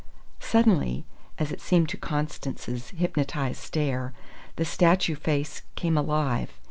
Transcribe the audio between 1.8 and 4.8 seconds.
to Constance's hypnotized stare, the